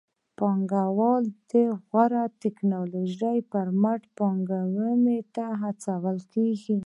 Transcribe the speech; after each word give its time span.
پانګوال 0.39 1.23
د 1.51 1.53
غوره 1.87 2.23
ټکنالوژۍ 2.41 3.39
پر 3.51 3.67
مټ 3.81 4.01
پانګونې 4.17 5.19
ته 5.35 5.45
هڅول 5.61 6.17
کېږي. 6.33 6.77